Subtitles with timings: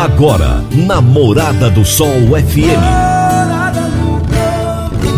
[0.00, 2.80] Agora, na Morada do Sol FM.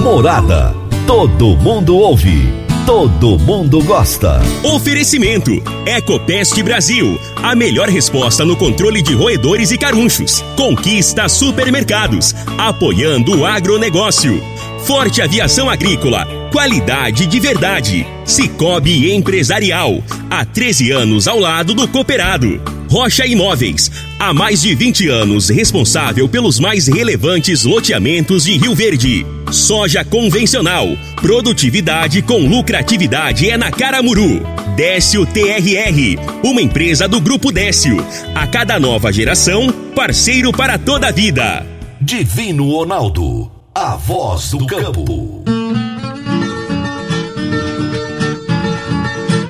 [0.03, 0.75] Morada.
[1.07, 2.53] Todo mundo ouve.
[2.85, 4.41] Todo mundo gosta.
[4.65, 5.53] Oferecimento:
[5.87, 7.17] Ecopest Brasil.
[7.41, 10.43] A melhor resposta no controle de roedores e carunchos.
[10.57, 12.35] Conquista supermercados.
[12.59, 14.43] Apoiando o agronegócio.
[14.85, 16.27] Forte Aviação Agrícola.
[16.51, 18.05] Qualidade de verdade.
[18.25, 20.03] Cicobi Empresarial.
[20.29, 22.61] Há 13 anos ao lado do cooperado.
[22.91, 24.12] Rocha Imóveis.
[24.25, 29.27] Há mais de 20 anos responsável pelos mais relevantes loteamentos de Rio Verde.
[29.51, 30.87] Soja convencional.
[31.17, 34.47] Produtividade com lucratividade é na Caramuru.
[34.77, 36.21] Décio TRR.
[36.45, 37.97] Uma empresa do Grupo Décio.
[38.33, 41.67] A cada nova geração, parceiro para toda a vida.
[42.01, 43.51] Divino Ronaldo.
[43.75, 45.43] A voz do campo.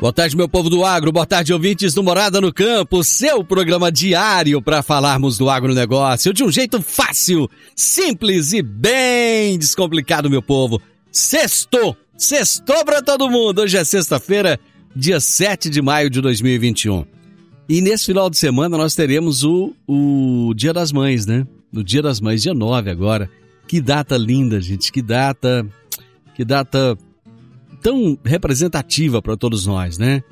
[0.03, 1.13] Boa tarde, meu povo do agro.
[1.13, 3.05] Boa tarde, ouvintes do Morada no Campo.
[3.05, 10.29] Seu programa diário para falarmos do agronegócio de um jeito fácil, simples e bem descomplicado,
[10.29, 10.83] meu povo.
[11.13, 11.97] Sextou!
[12.17, 13.61] Sextou para todo mundo!
[13.61, 14.59] Hoje é sexta-feira,
[14.93, 17.07] dia 7 de maio de 2021.
[17.69, 21.47] E nesse final de semana nós teremos o, o Dia das Mães, né?
[21.73, 23.31] No Dia das Mães, dia 9 agora.
[23.69, 24.91] Que data linda, gente.
[24.91, 25.65] Que data.
[26.35, 26.99] Que data
[27.83, 30.23] tão representativa para todos nós, né?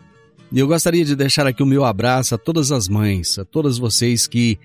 [0.53, 3.77] E eu gostaria de deixar aqui o meu abraço a todas as mães, a todas
[3.77, 4.59] vocês que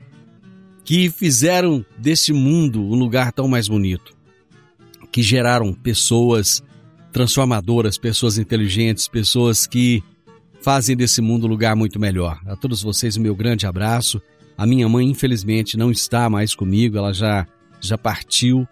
[0.83, 4.16] que fizeram deste mundo um lugar tão mais bonito,
[5.11, 6.64] que geraram pessoas
[7.11, 10.03] transformadoras, pessoas inteligentes, pessoas que
[10.61, 12.39] fazem desse mundo um lugar muito melhor.
[12.45, 14.22] A todos vocês o meu grande abraço.
[14.55, 17.48] A minha mãe infelizmente não está mais comigo, ela já
[17.82, 18.67] já partiu,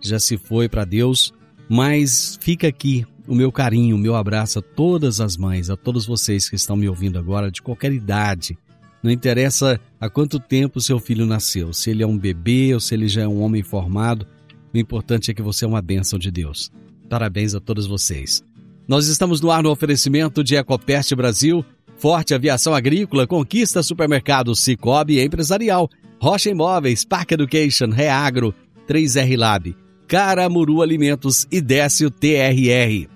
[0.00, 1.32] já se foi para Deus,
[1.68, 6.04] mas fica aqui o meu carinho, o meu abraço a todas as mães, a todos
[6.04, 8.58] vocês que estão me ouvindo agora, de qualquer idade.
[9.02, 12.94] Não interessa há quanto tempo seu filho nasceu, se ele é um bebê ou se
[12.94, 14.26] ele já é um homem formado,
[14.72, 16.70] o importante é que você é uma bênção de Deus.
[17.08, 18.42] Parabéns a todos vocês.
[18.86, 21.64] Nós estamos no ar no oferecimento de Ecopest Brasil,
[21.96, 25.88] Forte Aviação Agrícola, Conquista Supermercado Cicobi Empresarial,
[26.20, 28.54] Rocha Imóveis, Park Education, Reagro,
[28.88, 29.76] 3R Lab,
[30.06, 33.08] Caramuru Alimentos e Décio TRR.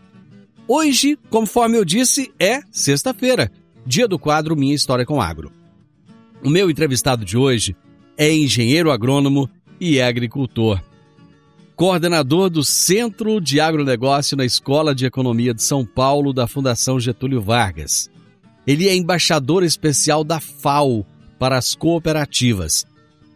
[0.66, 3.50] Hoje, conforme eu disse, é sexta-feira,
[3.86, 5.50] dia do quadro Minha História com Agro.
[6.42, 7.76] O meu entrevistado de hoje
[8.16, 9.48] é engenheiro agrônomo
[9.80, 10.80] e agricultor.
[11.74, 17.40] Coordenador do Centro de Agronegócio na Escola de Economia de São Paulo da Fundação Getúlio
[17.40, 18.10] Vargas.
[18.66, 21.06] Ele é embaixador especial da FAO
[21.38, 22.84] para as cooperativas.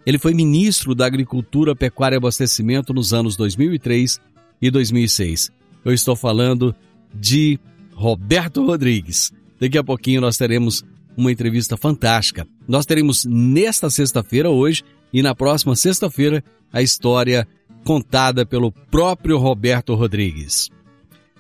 [0.05, 4.21] Ele foi ministro da Agricultura, Pecuária e Abastecimento nos anos 2003
[4.61, 5.51] e 2006.
[5.85, 6.75] Eu estou falando
[7.15, 7.59] de
[7.95, 9.33] Roberto Rodrigues.
[9.61, 10.85] Daqui a pouquinho nós teremos
[11.17, 12.47] uma entrevista fantástica.
[12.67, 16.43] Nós teremos nesta sexta-feira, hoje, e na próxima sexta-feira,
[16.73, 17.47] a história
[17.85, 20.69] contada pelo próprio Roberto Rodrigues.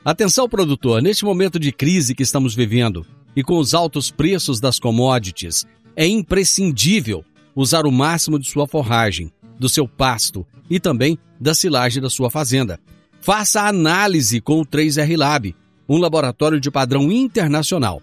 [0.04, 4.78] Atenção, produtor, neste momento de crise que estamos vivendo e com os altos preços das
[4.78, 5.64] commodities,
[5.96, 7.24] é imprescindível
[7.54, 12.30] usar o máximo de sua forragem, do seu pasto e também da silagem da sua
[12.30, 12.80] fazenda.
[13.20, 15.54] Faça análise com o 3R Lab
[15.88, 18.00] um laboratório de padrão internacional.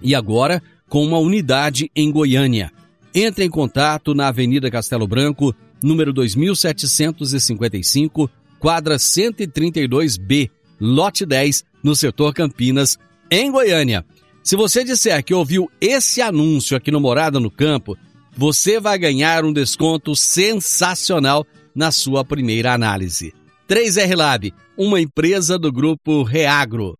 [0.00, 2.72] E agora, com uma unidade em Goiânia.
[3.14, 10.50] Entre em contato na Avenida Castelo Branco, número 2755, quadra 132B,
[10.80, 12.98] lote 10, no setor Campinas,
[13.30, 14.04] em Goiânia.
[14.42, 17.96] Se você disser que ouviu esse anúncio aqui no Morada no Campo,
[18.36, 23.32] você vai ganhar um desconto sensacional na sua primeira análise.
[23.68, 26.96] 3R Lab, uma empresa do grupo Reagro.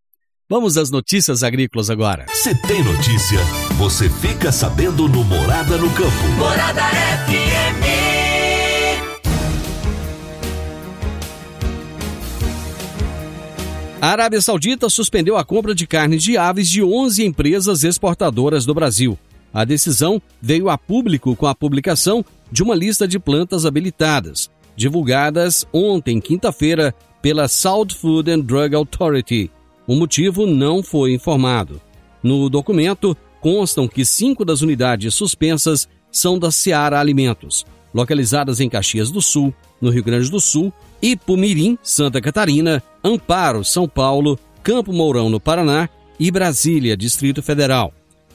[0.48, 2.26] Vamos às notícias agrícolas agora.
[2.32, 3.40] Se tem notícia,
[3.76, 6.28] você fica sabendo no Morada no Campo.
[6.38, 7.84] Morada FM.
[14.00, 18.74] A Arábia Saudita suspendeu a compra de carnes de aves de 11 empresas exportadoras do
[18.74, 19.18] Brasil.
[19.54, 25.64] A decisão veio a público com a publicação de uma lista de plantas habilitadas, divulgadas
[25.72, 26.92] ontem, quinta-feira,
[27.22, 29.48] pela South Food and Drug Authority.
[29.86, 31.80] O motivo não foi informado.
[32.20, 37.64] No documento constam que cinco das unidades suspensas são da Seara Alimentos,
[37.94, 43.86] localizadas em Caxias do Sul, no Rio Grande do Sul, Ipumirim, Santa Catarina, Amparo, São
[43.86, 47.92] Paulo, Campo Mourão, no Paraná e Brasília, Distrito Federal.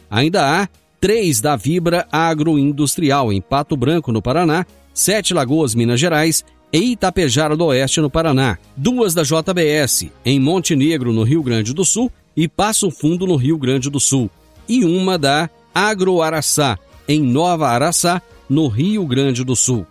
[0.10, 0.70] Ainda há
[1.00, 7.56] três da Vibra Agroindustrial, em Pato Branco, no Paraná, Sete Lagoas, Minas Gerais e Itapejara
[7.56, 8.58] do Oeste, no Paraná.
[8.76, 13.58] Duas da JBS, em Montenegro, no Rio Grande do Sul e Passo Fundo, no Rio
[13.58, 14.30] Grande do Sul.
[14.68, 19.86] E uma da Agroaraçá, em Nova Araçá, no Rio Grande do Sul.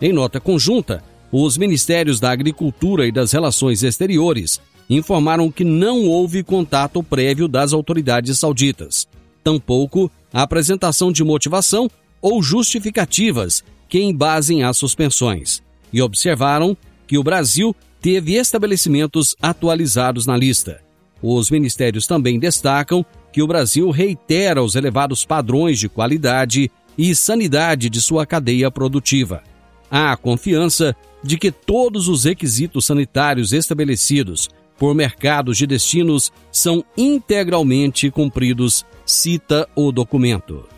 [0.00, 4.60] Em nota conjunta, os Ministérios da Agricultura e das Relações Exteriores
[4.90, 9.08] informaram que não houve contato prévio das autoridades sauditas,
[9.42, 11.90] tampouco a apresentação de motivação
[12.20, 15.62] ou justificativas que embasem as suspensões,
[15.92, 20.80] e observaram que o Brasil teve estabelecimentos atualizados na lista.
[21.22, 27.88] Os ministérios também destacam que o Brasil reitera os elevados padrões de qualidade e sanidade
[27.88, 29.42] de sua cadeia produtiva.
[29.90, 34.48] Há confiança de que todos os requisitos sanitários estabelecidos
[34.78, 40.68] por mercados de destinos são integralmente cumpridos, cita o documento.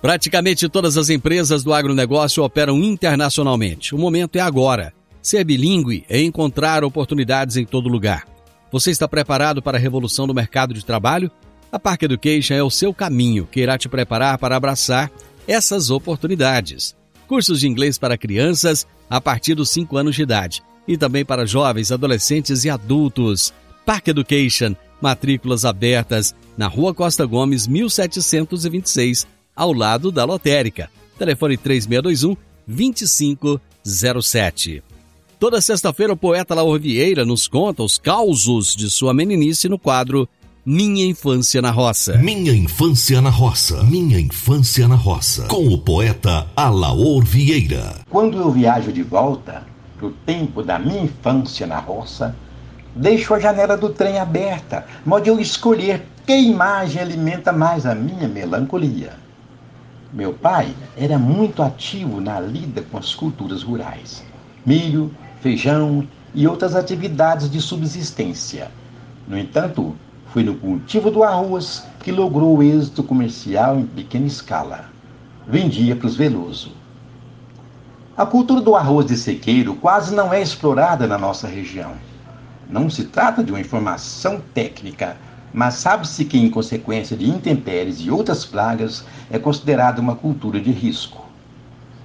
[0.00, 3.94] Praticamente todas as empresas do agronegócio operam internacionalmente.
[3.94, 4.92] O momento é agora.
[5.22, 8.26] Ser bilíngue é encontrar oportunidades em todo lugar.
[8.72, 11.30] Você está preparado para a revolução do mercado de trabalho?
[11.70, 15.10] A Park Education é o seu caminho que irá te preparar para abraçar
[15.46, 16.96] essas oportunidades.
[17.28, 21.46] Cursos de inglês para crianças a partir dos 5 anos de idade e também para
[21.46, 23.54] jovens, adolescentes e adultos.
[23.86, 30.88] Park Education, matrículas abertas na Rua Costa Gomes, 1726, ao lado da lotérica.
[31.18, 34.82] Telefone 3621 2507.
[35.38, 40.28] Toda sexta-feira, o poeta Laur Vieira nos conta os causos de sua meninice no quadro
[40.64, 42.16] Minha Infância na Roça.
[42.18, 43.82] Minha Infância na Roça.
[43.82, 45.48] Minha Infância na Roça.
[45.48, 47.96] Com o poeta Alaor Vieira.
[48.08, 49.66] Quando eu viajo de volta
[49.98, 52.36] pro tempo da minha infância na roça,
[52.94, 58.28] deixo a janela do trem aberta, modo eu escolher que imagem alimenta mais a minha
[58.28, 59.14] melancolia.
[60.12, 64.22] Meu pai era muito ativo na lida com as culturas rurais.
[64.64, 68.70] Milho, feijão e outras atividades de subsistência.
[69.26, 69.96] No entanto,
[70.26, 74.84] foi no cultivo do arroz que logrou o êxito comercial em pequena escala.
[75.46, 76.72] Vendia para os Veloso.
[78.16, 81.92] A cultura do arroz de sequeiro quase não é explorada na nossa região.
[82.68, 85.16] Não se trata de uma informação técnica,
[85.52, 90.70] mas sabe-se que, em consequência de intempéries e outras pragas, é considerada uma cultura de
[90.70, 91.26] risco.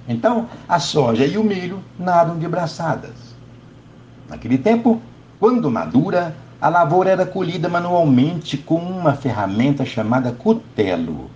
[0.06, 3.34] Então, a soja e o milho nadam de braçadas.
[4.28, 5.00] Naquele tempo,
[5.40, 11.30] quando madura, a lavoura era colhida manualmente com uma ferramenta chamada cutelo.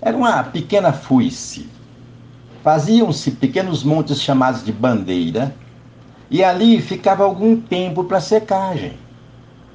[0.00, 1.68] Era uma pequena foice.
[2.62, 5.54] Faziam-se pequenos montes chamados de bandeira,
[6.30, 8.92] e ali ficava algum tempo para secagem.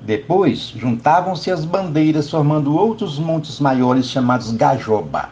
[0.01, 5.29] Depois, juntavam-se as bandeiras, formando outros montes maiores chamados gajoba.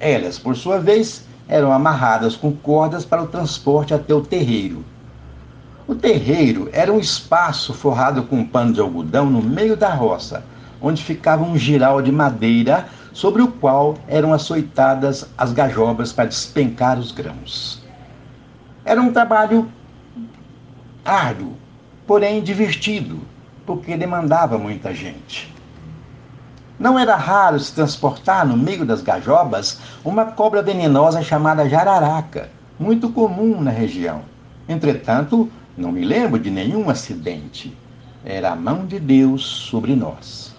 [0.00, 4.84] Elas, por sua vez, eram amarradas com cordas para o transporte até o terreiro.
[5.86, 10.42] O terreiro era um espaço forrado com um pano de algodão no meio da roça,
[10.80, 16.98] onde ficava um giral de madeira sobre o qual eram açoitadas as gajobas para despencar
[16.98, 17.82] os grãos.
[18.84, 19.68] Era um trabalho
[21.06, 21.52] árduo,
[22.06, 23.20] porém divertido
[23.64, 25.52] porque demandava muita gente.
[26.78, 33.10] Não era raro se transportar no meio das gajobas uma cobra venenosa chamada jararaca, muito
[33.10, 34.22] comum na região.
[34.68, 37.76] Entretanto, não me lembro de nenhum acidente.
[38.24, 40.54] Era a mão de Deus sobre nós.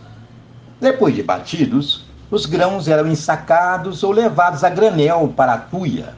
[0.80, 6.14] Depois de batidos, os grãos eram ensacados ou levados a granel para a tuia.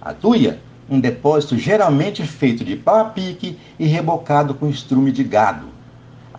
[0.00, 0.60] A tuia,
[0.90, 5.80] um depósito geralmente feito de pau a pique e rebocado com estrume de gado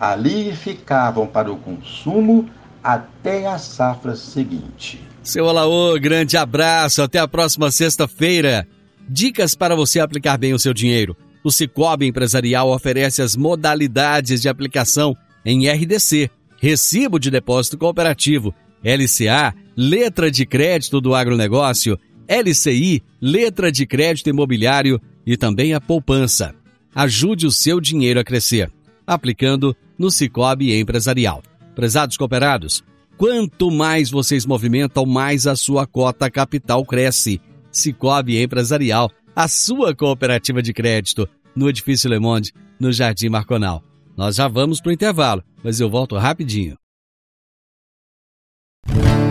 [0.02, 2.50] Ali ficavam para o consumo
[2.82, 5.00] até a safra seguinte.
[5.22, 8.66] Seu Alaô, grande abraço, até a próxima sexta-feira.
[9.08, 11.16] Dicas para você aplicar bem o seu dinheiro.
[11.44, 16.28] O Cicobi Empresarial oferece as modalidades de aplicação em RDC,
[16.60, 21.96] Recibo de Depósito Cooperativo, LCA, Letra de Crédito do Agronegócio,
[22.32, 26.54] LCI, Letra de Crédito Imobiliário e também a poupança.
[26.94, 28.70] Ajude o seu dinheiro a crescer
[29.06, 31.42] aplicando no Cicobi Empresarial.
[31.74, 32.84] Prezados cooperados,
[33.16, 37.40] quanto mais vocês movimentam, mais a sua cota capital cresce.
[37.70, 43.82] Cicobi Empresarial, a sua cooperativa de crédito, no Edifício Le Monde, no Jardim Marconal.
[44.16, 46.76] Nós já vamos para o intervalo, mas eu volto rapidinho.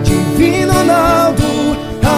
[0.03, 0.74] Divino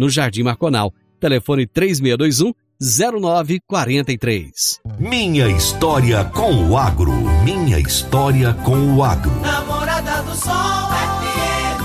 [0.00, 4.80] no Jardim Marconal telefone 3621 0943.
[4.98, 7.12] Minha história com o agro.
[7.44, 9.30] Minha história com o agro.
[9.42, 11.84] Namorada do Sol FM.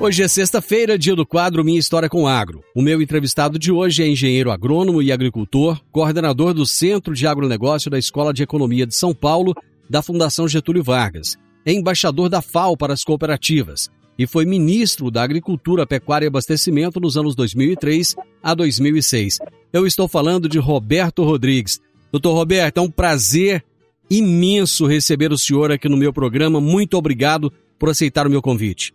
[0.00, 2.64] Hoje é sexta-feira, dia do quadro Minha História com o Agro.
[2.74, 7.90] O meu entrevistado de hoje é engenheiro agrônomo e agricultor, coordenador do Centro de Agronegócio
[7.90, 9.54] da Escola de Economia de São Paulo,
[9.90, 11.36] da Fundação Getúlio Vargas.
[11.66, 17.00] É embaixador da FAO para as cooperativas e foi ministro da Agricultura, Pecuária e Abastecimento
[17.00, 19.38] nos anos 2003 a 2006.
[19.72, 21.80] Eu estou falando de Roberto Rodrigues.
[22.12, 23.64] Doutor Roberto, é um prazer
[24.10, 26.60] imenso receber o senhor aqui no meu programa.
[26.60, 28.92] Muito obrigado por aceitar o meu convite.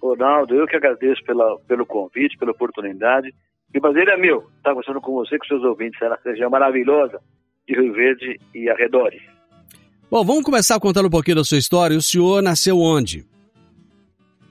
[0.00, 3.34] Ronaldo, eu que agradeço pela, pelo convite, pela oportunidade.
[3.74, 7.20] E o prazer é meu estar conversando com você, com seus ouvintes, essa região maravilhosa
[7.66, 9.20] de Rio Verde e arredores.
[10.10, 11.96] Bom, vamos começar contando um pouquinho da sua história.
[11.96, 13.26] O senhor nasceu onde?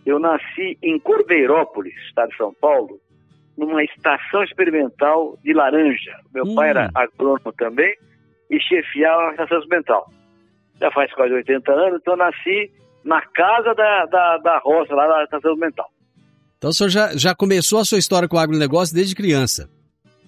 [0.08, 2.98] Eu nasci em Cordeirópolis, estado de São Paulo,
[3.58, 6.16] numa estação experimental de laranja.
[6.34, 6.56] Meu Hum.
[6.56, 7.94] pai era agrônomo também
[8.50, 10.10] e chefiava a estação experimental.
[10.80, 12.72] Já faz quase 80 anos, então eu nasci
[13.04, 15.90] na casa da, da, da roça, lá da estação experimental.
[16.58, 19.70] Então o senhor já, já começou a sua história com o agronegócio desde criança.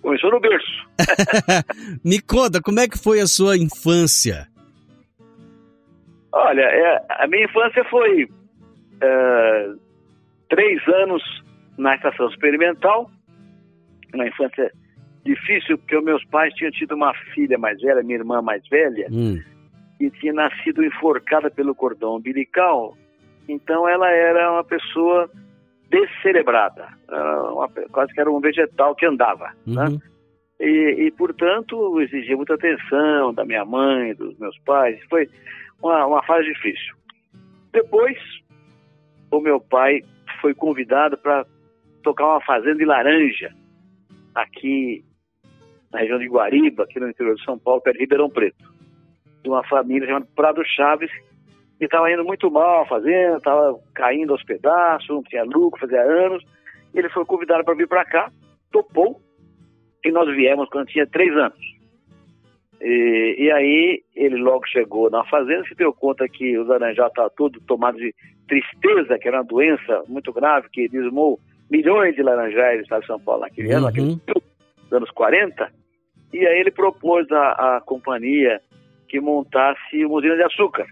[0.02, 0.90] Começou no berço.
[2.04, 4.46] Me conta, como é que foi a sua infância?
[6.34, 8.28] Olha, é, a minha infância foi
[9.02, 9.70] é,
[10.50, 11.24] três anos
[11.78, 13.10] na estação experimental,
[14.14, 14.72] uma infância
[15.24, 19.08] difícil, porque os meus pais tinham tido uma filha mais velha, minha irmã mais velha,
[19.12, 19.40] Hum,
[20.00, 22.98] e tinha nascido enforcada pelo cordão umbilical,
[23.48, 25.30] então ela era uma pessoa
[25.90, 29.86] descerebrada, era uma quase que era um vegetal que andava, né?
[29.90, 30.00] uhum.
[30.60, 35.00] E, e, portanto, exigia muita atenção da minha mãe, dos meus pais.
[35.10, 35.30] Foi
[35.82, 36.96] uma, uma fase difícil.
[37.72, 38.18] Depois,
[39.32, 40.02] o meu pai
[40.42, 41.46] foi convidado para
[42.04, 43.54] tocar uma fazenda de laranja
[44.34, 45.04] aqui
[45.92, 48.64] na região de Guariba, aqui no interior de São Paulo, perto de Ribeirão Preto,
[49.44, 51.12] de uma família chamada Prado Chaves,
[51.78, 56.02] que estava indo muito mal a fazenda, estava caindo aos pedaços, não tinha lucro, fazia
[56.02, 56.44] anos.
[56.94, 58.32] Ele foi convidado para vir para cá,
[58.72, 59.20] topou,
[60.04, 61.79] e nós viemos quando tinha três anos.
[62.82, 67.32] E, e aí ele logo chegou na fazenda, se deu conta que os laranjal estavam
[67.36, 68.14] todos tomados de
[68.48, 73.08] tristeza, que era uma doença muito grave, que dizimou milhões de laranjais no estado de
[73.08, 73.86] São Paulo naquele ano, Uhum.
[73.86, 74.44] naquele período,
[74.84, 75.72] dos anos 40.
[76.34, 78.62] E aí ele propôs à, à companhia
[79.08, 80.86] que montasse uma usina de açúcar,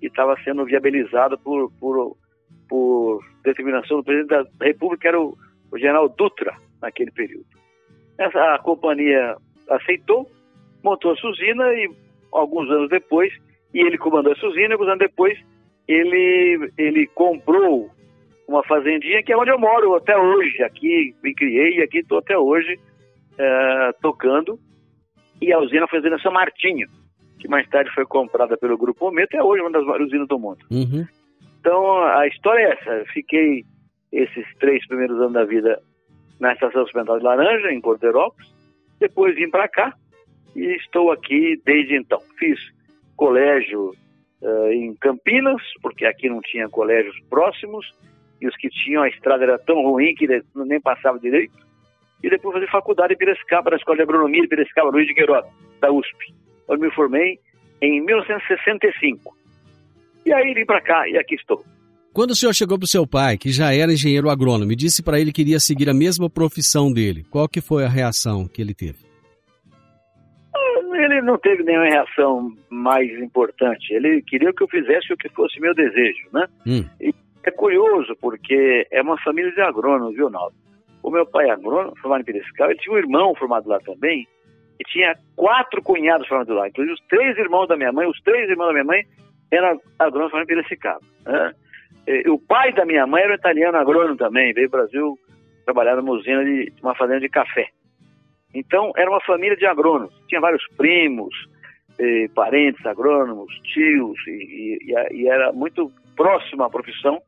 [0.00, 2.16] que estava sendo viabilizada por, por,
[2.68, 5.36] por determinação do presidente da República, que era o,
[5.72, 7.46] o general Dutra, naquele período.
[8.18, 9.36] Essa a companhia
[9.68, 10.28] aceitou,
[10.84, 11.90] montou essa usina e
[12.32, 13.32] alguns anos depois,
[13.72, 15.38] e ele comandou essa usina, e alguns anos depois
[15.88, 17.90] ele, ele comprou
[18.46, 22.18] uma fazendinha que é onde eu moro até hoje, aqui me criei e aqui estou
[22.18, 22.78] até hoje
[23.38, 24.58] eh, tocando,
[25.40, 26.86] e a usina foi a usina São Martinho,
[27.40, 30.28] que mais tarde foi comprada pelo Grupo Omê, até hoje é uma das maiores usinas
[30.28, 30.58] do mundo.
[30.70, 31.06] Uhum.
[31.60, 32.90] Então, a história é essa.
[32.90, 33.64] Eu fiquei
[34.12, 35.80] esses três primeiros anos da vida
[36.38, 38.52] na Estação Experimental de Laranja, em Cordeirópolis.
[39.00, 39.94] Depois vim para cá
[40.54, 42.20] e estou aqui desde então.
[42.38, 42.58] Fiz
[43.16, 43.94] colégio
[44.42, 47.86] eh, em Campinas, porque aqui não tinha colégios próximos,
[48.40, 51.54] e os que tinham, a estrada era tão ruim que nem passava direito.
[52.22, 55.44] E depois fazer faculdade em Piracicaba, na Escola de Agronomia de Piracicaba, Luiz de Queiroz,
[55.80, 56.34] da USP.
[56.68, 57.38] Eu me formei
[57.80, 59.36] em 1965.
[60.26, 61.62] E aí vim para cá e aqui estou.
[62.12, 65.02] Quando o senhor chegou para o seu pai, que já era engenheiro agrônomo, e disse
[65.02, 68.62] para ele que iria seguir a mesma profissão dele, qual que foi a reação que
[68.62, 69.13] ele teve?
[71.24, 73.94] Ele não teve nenhuma reação mais importante.
[73.94, 76.46] Ele queria que eu fizesse o que fosse meu desejo, né?
[76.66, 76.84] Hum.
[77.00, 80.54] E é curioso, porque é uma família de agrônomos, viu, Naldo?
[81.02, 84.26] O meu pai é agrônomo, formado em Piracicaba, ele tinha um irmão formado lá também,
[84.78, 86.68] e tinha quatro cunhados formados lá.
[86.68, 89.02] Inclusive, os três irmãos da minha mãe, os três irmãos da minha mãe
[89.50, 91.00] eram agrônomos formados em Piracicaba.
[91.26, 91.52] Né?
[92.06, 95.18] E, o pai da minha mãe era um italiano agrônomo também, veio ao Brasil
[95.64, 97.68] trabalhar numa usina de, de uma fazenda de café.
[98.54, 100.14] Então, era uma família de agrônomos.
[100.28, 101.34] Tinha vários primos,
[101.98, 107.20] eh, parentes agrônomos, tios, e, e, e, era muito próxima à profissão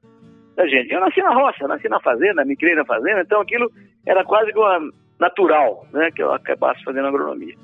[0.54, 0.92] da gente.
[0.92, 3.70] Eu nasci na roça, nasci na fazenda, me criei na fazenda, então aquilo
[4.06, 4.80] era quase que uma
[5.18, 7.54] natural, né, que eu acabasse fazendo agronomia.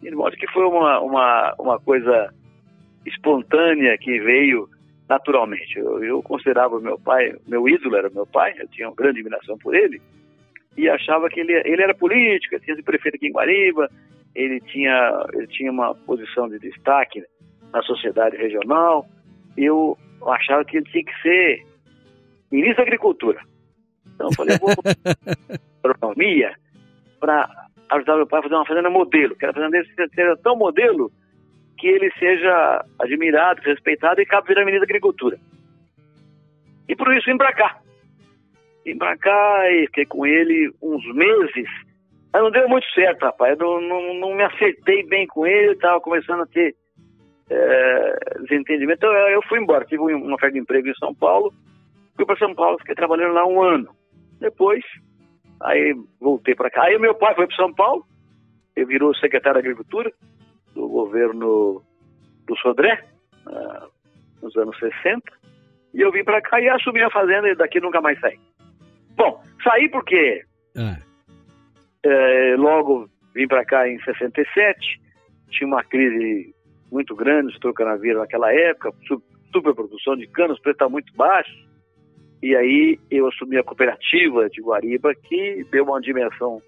[0.00, 2.32] De modo que foi uma, uma, uma coisa
[3.06, 4.68] espontânea que veio
[5.08, 5.78] naturalmente.
[5.78, 9.58] Eu, eu considerava meu pai, meu ídolo era meu pai, eu tinha uma grande admiração
[9.58, 10.00] por ele,
[10.76, 13.88] e achava que ele, ele era político, ele tinha sido prefeito aqui em Guariba,
[14.34, 17.22] ele tinha, ele tinha uma posição de destaque
[17.72, 19.06] na sociedade regional,
[19.56, 21.66] eu achava que ele tinha que ser
[22.50, 23.40] ministro da Agricultura.
[24.14, 24.70] Então eu falei, vou,
[25.84, 26.54] agronomia
[27.20, 27.48] para
[27.90, 31.12] ajudar meu pai a fazer uma fazenda modelo, que era fazenda dele seja tão modelo
[31.78, 35.38] que ele seja admirado, respeitado e cabe vir a ministra da Agricultura.
[36.88, 37.78] E por isso vim para cá.
[38.84, 41.68] Vim para cá e fiquei com ele uns meses.
[42.32, 43.58] Mas não deu muito certo, rapaz.
[43.58, 46.74] Eu não, não, não me acertei bem com ele, estava começando a ter
[47.50, 48.98] é, desentendimento.
[48.98, 49.84] Então eu fui embora.
[49.84, 51.52] Tive uma oferta de emprego em São Paulo.
[52.16, 53.88] Fui para São Paulo, fiquei trabalhando lá um ano.
[54.40, 54.84] Depois,
[55.62, 56.84] aí voltei para cá.
[56.84, 58.04] Aí meu pai foi para São Paulo.
[58.76, 60.12] Ele virou secretário de Agricultura
[60.74, 61.82] do governo
[62.46, 63.04] do Sodré,
[63.46, 63.88] uh,
[64.42, 65.22] nos anos 60.
[65.94, 68.38] E eu vim para cá e assumi a fazenda e daqui nunca mais saí.
[69.16, 70.44] Bom, saí porque
[70.76, 70.96] é.
[72.04, 75.00] É, logo vim para cá em 67,
[75.50, 76.54] tinha uma crise
[76.90, 78.92] muito grande setor canaveiro naquela época,
[79.52, 81.52] superprodução de canos, o preço estava muito baixo.
[82.42, 86.60] E aí eu assumi a cooperativa de Guariba, que deu uma dimensão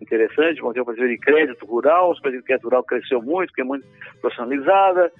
[0.00, 3.86] interessante, montei uma de crédito rural, o de crédito rural cresceu muito, porque é muito
[4.20, 5.10] profissionalizada,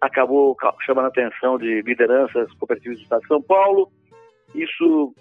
[0.00, 3.90] acabou chamando a atenção de lideranças cooperativas do Estado de São Paulo.
[4.54, 5.14] Isso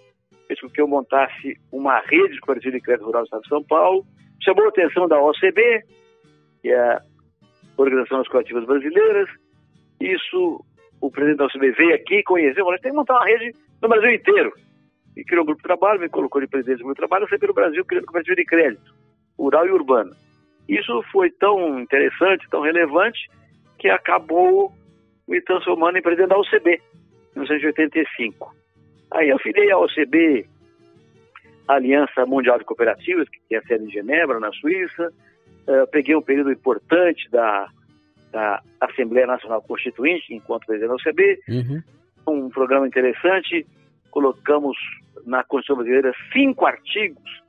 [0.49, 3.49] fez com que eu montasse uma rede de cooperativas de crédito rural do Estado de
[3.49, 4.03] São Paulo.
[4.43, 5.83] Chamou a atenção da OCB,
[6.61, 7.01] que é a
[7.77, 9.29] Organização das Cooperativas Brasileiras.
[10.01, 10.65] Isso,
[10.99, 14.11] o presidente da OCB veio aqui conheceu, falou, tem que montar uma rede no Brasil
[14.11, 14.51] inteiro.
[15.15, 17.37] E criou um grupo de trabalho, me colocou de presidente do de trabalho, eu saí
[17.37, 18.95] pelo Brasil criando cooperativa de crédito,
[19.37, 20.15] rural e urbano.
[20.67, 23.29] Isso foi tão interessante, tão relevante,
[23.77, 24.71] que acabou
[25.27, 26.81] me transformando em presidente da OCB,
[27.35, 28.58] em 1985.
[29.11, 30.45] Aí eu filiei a OCB,
[31.67, 35.11] a Aliança Mundial de Cooperativas, que tem a sede em Genebra, na Suíça.
[35.67, 37.67] Uh, peguei um período importante da,
[38.31, 41.39] da Assembleia Nacional Constituinte, enquanto presidente da OCB.
[41.47, 41.83] Uhum.
[42.27, 43.65] Um programa interessante.
[44.11, 44.77] Colocamos
[45.25, 47.39] na Constituição Brasileira cinco artigos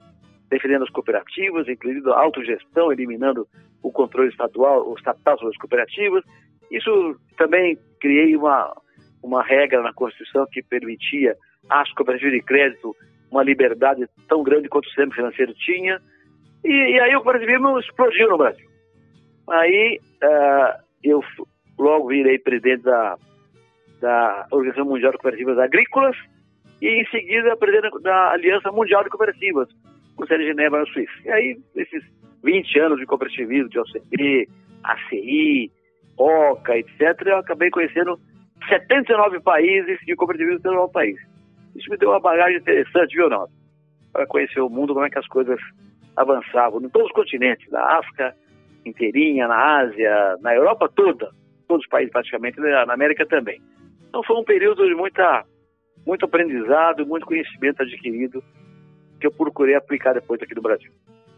[0.50, 3.46] defendendo as cooperativas, incluindo a autogestão, eliminando
[3.82, 6.24] o controle estadual, o estatal sobre as cooperativas.
[6.70, 8.76] Isso também criei uma,
[9.22, 11.36] uma regra na Constituição que permitia
[11.68, 12.94] às cooperativas de crédito
[13.30, 16.00] uma liberdade tão grande quanto o sistema financeiro tinha.
[16.64, 18.68] E, e aí o cooperativismo explodiu no Brasil.
[19.48, 21.22] Aí uh, eu
[21.78, 23.16] logo virei presidente da,
[24.00, 26.16] da Organização Mundial de Cooperativas Agrícolas
[26.82, 29.68] e em seguida presidente da Aliança Mundial de Cooperativas,
[30.16, 31.12] com sede em Genebra, na Suíça.
[31.24, 32.02] E aí, esses
[32.42, 34.48] 20 anos de cooperativismo, de OCB,
[34.84, 35.70] ACI,
[36.16, 38.18] OCA, etc., eu acabei conhecendo
[38.68, 41.16] 79 países de cooperativismo pelo nosso país.
[41.74, 43.52] Isso me deu uma bagagem interessante, viu, Ronaldo?
[44.12, 45.58] Para conhecer o mundo, como é que as coisas
[46.16, 48.34] avançavam em todos os continentes, na África
[48.84, 51.30] inteirinha, na Ásia, na Europa toda,
[51.68, 53.60] todos os países praticamente, na América também.
[54.08, 55.44] Então foi um período de muita,
[56.06, 58.42] muito aprendizado, muito conhecimento adquirido
[59.20, 60.90] que eu procurei aplicar depois aqui no Brasil.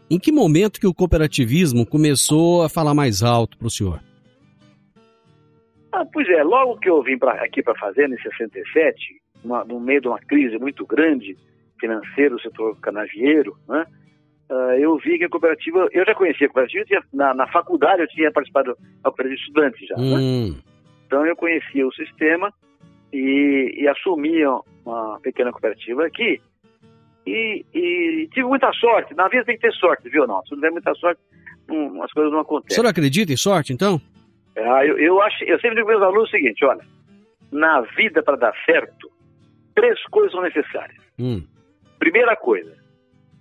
[0.09, 3.99] Em que momento que o cooperativismo começou a falar mais alto para o senhor?
[5.91, 9.63] Ah, pois é, logo que eu vim pra, aqui para a Fazenda, em 67, uma,
[9.63, 11.37] no meio de uma crise muito grande
[11.79, 13.85] financeira do setor canavieiro, né,
[14.49, 18.01] uh, eu vi que a cooperativa, eu já conhecia a cooperativa, tinha, na, na, faculdade
[18.01, 20.03] eu tinha participado da cooperativa de estudantes já, né?
[20.03, 20.51] hum.
[20.51, 20.61] né?
[21.05, 22.53] Então eu conhecia o sistema
[23.11, 24.43] e, e assumi
[24.85, 26.41] uma pequena cooperativa aqui
[27.25, 29.13] e, e, tive muita sorte.
[29.13, 30.41] Na vida tem que ter sorte, viu, não?
[30.43, 31.21] Se não tiver muita sorte,
[31.69, 32.73] hum, as coisas não acontecem.
[32.73, 34.01] O senhor acredita em sorte, então?
[34.55, 36.81] É, eu, eu, acho, eu sempre digo para meus alunos o seguinte, olha,
[37.51, 39.09] na vida para dar certo,
[39.75, 40.97] três coisas são necessárias.
[41.19, 41.43] Hum.
[41.99, 42.75] Primeira coisa,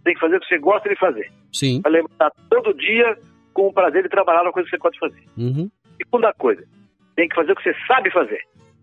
[0.04, 1.30] tem que fazer o que você gosta de fazer.
[1.52, 1.82] Sim.
[1.82, 3.16] Para levantar todo dia
[3.52, 5.22] com o prazer de trabalhar na coisa que você pode fazer.
[5.36, 5.70] Uhum.
[5.96, 6.64] Segunda coisa,
[7.16, 8.40] tem que fazer o que você sabe fazer.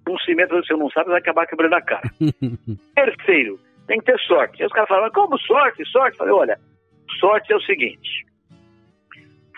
[0.07, 2.09] Um cimento que você não sabe vai acabar quebrando a cara.
[2.95, 4.61] Terceiro, tem que ter sorte.
[4.61, 5.85] Aí os caras falam, como sorte?
[5.85, 6.13] Sorte?
[6.13, 6.59] Eu falei, olha,
[7.19, 8.25] sorte é o seguinte,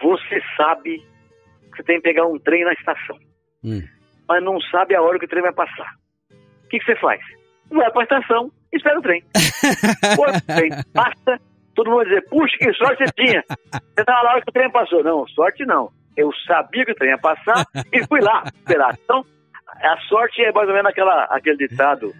[0.02, 0.98] você sabe
[1.72, 3.18] que você tem que pegar um trem na estação,
[3.64, 3.82] hum.
[4.28, 5.96] mas não sabe a hora que o trem vai passar.
[6.66, 7.22] O que, que você faz?
[7.78, 9.24] Vai para a estação e espera o trem.
[10.18, 11.40] O trem passa,
[11.76, 13.44] todo mundo vai dizer, puxa, que sorte você tinha.
[13.48, 15.04] Você na hora que o trem passou.
[15.04, 15.90] Não, sorte não.
[16.16, 18.98] Eu sabia que o trem ia passar e fui lá esperar.
[19.04, 19.26] Então,
[19.68, 22.14] a sorte é mais ou menos aquela, aquele ditado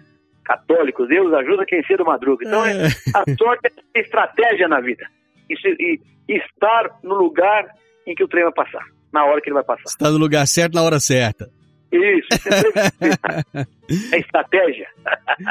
[0.44, 2.46] católico, Deus ajuda quem cedo madruga.
[2.46, 2.86] Então, é.
[3.14, 5.06] a sorte é estratégia na vida.
[5.48, 7.66] E, e, e estar no lugar
[8.06, 9.84] em que o trem vai passar, na hora que ele vai passar.
[9.86, 11.48] Está no lugar certo na hora certa.
[11.92, 12.28] Isso,
[14.14, 14.88] é estratégia.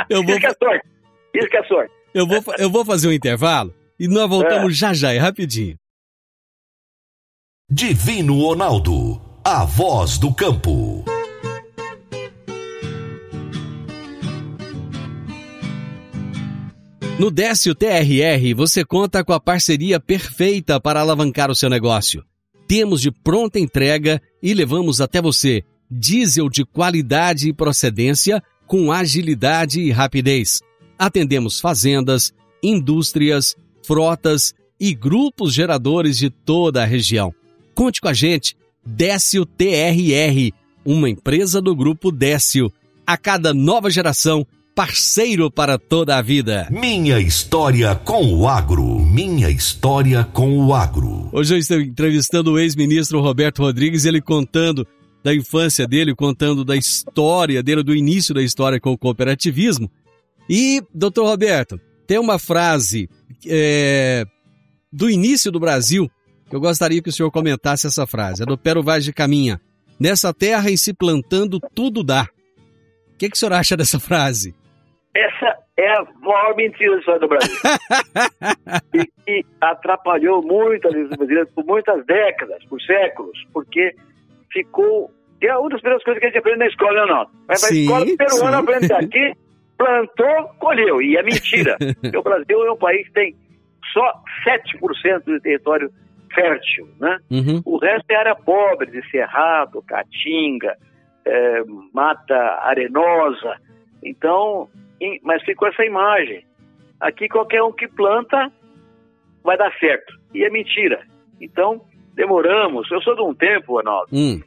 [0.10, 0.32] Eu vou...
[0.32, 0.88] Isso que é sorte.
[1.36, 1.94] Isso que é sorte.
[2.14, 4.76] Eu vou, eu vou fazer um intervalo e nós voltamos é.
[4.76, 5.78] já já, é rapidinho.
[7.70, 11.06] Divino Ronaldo, a voz do campo.
[17.18, 22.26] No Décio TRR, você conta com a parceria perfeita para alavancar o seu negócio.
[22.68, 29.82] Temos de pronta entrega e levamos até você diesel de qualidade e procedência com agilidade
[29.82, 30.62] e rapidez.
[30.98, 37.34] Atendemos fazendas, indústrias, frotas e grupos geradores de toda a região.
[37.76, 40.52] Conte com a gente, Décio TRR,
[40.86, 42.72] uma empresa do grupo Décio.
[43.06, 46.68] A cada nova geração, parceiro para toda a vida.
[46.72, 49.00] Minha história com o agro.
[49.00, 51.30] Minha história com o agro.
[51.34, 54.88] Hoje eu estou entrevistando o ex-ministro Roberto Rodrigues, ele contando
[55.24, 59.90] da infância dele, contando da história dele, do início da história com o cooperativismo.
[60.50, 63.10] E, doutor Roberto, tem uma frase
[63.48, 64.26] é,
[64.92, 66.10] do início do Brasil
[66.52, 68.44] que eu gostaria que o senhor comentasse essa frase.
[68.44, 69.62] É do Pero Vaz de Caminha.
[69.98, 72.28] Nessa terra em se plantando tudo dá.
[73.14, 74.54] O que, que o senhor acha dessa frase?
[75.16, 77.56] Essa é a maior mentira da história do Brasil.
[78.94, 83.96] e que atrapalhou muitas vezes brasileiras por muitas décadas, por séculos, porque
[84.52, 85.12] ficou.
[85.42, 87.28] É uma das primeiras coisas que a gente aprende na escola, não.
[87.48, 88.64] Mas Sim, na escola peruana sim.
[88.64, 89.34] aprende aqui,
[89.78, 91.02] plantou, colheu.
[91.02, 91.78] E é mentira.
[92.18, 93.36] O Brasil é um país que tem
[93.92, 94.14] só
[94.48, 95.90] 7% de território
[96.34, 97.18] fértil, né?
[97.32, 97.62] Uhum.
[97.66, 100.78] O resto é área pobre, de cerrado, caatinga,
[101.26, 103.56] eh, mata arenosa.
[104.04, 104.70] Então,
[105.02, 106.46] em- mas ficou essa imagem.
[107.00, 108.52] Aqui qualquer um que planta
[109.44, 110.14] vai dar certo.
[110.34, 111.02] E é mentira.
[111.42, 111.82] Então,
[112.16, 112.90] demoramos.
[112.92, 114.42] Eu sou de um tempo, Arnaldo, Hum,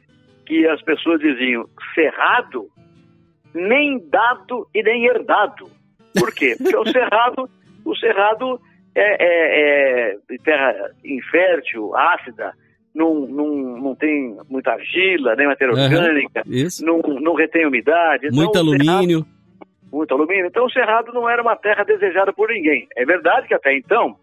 [0.45, 2.67] que as pessoas diziam cerrado,
[3.53, 5.65] nem dado e nem herdado.
[6.17, 6.55] Por quê?
[6.61, 7.49] Porque o cerrado,
[7.85, 8.59] o cerrado
[8.93, 10.73] é, é- é terra
[11.03, 12.53] infértil, ácida,
[12.93, 13.47] não, não,
[13.77, 16.85] não tem muita argila, nem matéria orgânica, isso.
[16.85, 18.27] não, não retém umidade.
[18.27, 19.25] Então, Muito o cerrado- alumínio.
[19.91, 20.45] muito alumínio.
[20.47, 22.87] Então, o Cerrado não era uma terra desejada por ninguém.
[22.95, 24.15] É verdade que até então,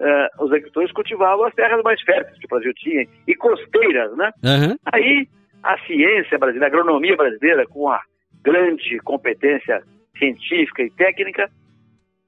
[0.00, 4.30] eh, os agricultores cultivavam as terras mais férteis que o Brasil tinha, e costeiras, né?
[4.42, 4.76] Aham.
[4.92, 5.28] Aí,
[5.62, 8.00] a ciência brasileira, a agronomia brasileira, com a
[8.42, 9.82] grande competência
[10.18, 11.50] científica e técnica,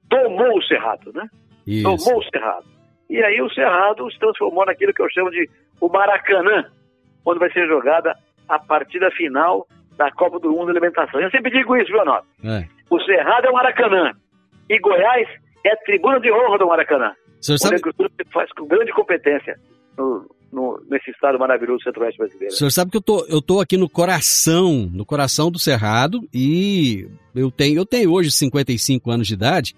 [0.07, 1.27] tomou o Cerrado, né?
[1.65, 1.83] Isso.
[1.83, 2.65] Tomou o Cerrado.
[3.09, 5.49] E aí o Cerrado se transformou naquilo que eu chamo de
[5.81, 6.65] o Maracanã,
[7.25, 8.15] onde vai ser jogada
[8.47, 11.19] a partida final da Copa do Mundo de Alimentação.
[11.19, 12.27] Eu sempre digo isso, viu, Arnaldo?
[12.43, 12.65] É.
[12.89, 14.11] O Cerrado é o Maracanã.
[14.69, 15.27] E Goiás
[15.65, 17.13] é a tribuna de honra do Maracanã.
[17.43, 19.59] Sabe, agricultura se faz com grande competência
[19.97, 22.53] no, no- nesse estado maravilhoso do centro-oeste brasileiro.
[22.53, 26.27] o senhor sabe que eu tô, eu tô aqui no coração, no coração do Cerrado,
[26.33, 29.75] e eu tenho, eu tenho hoje 55 anos de idade,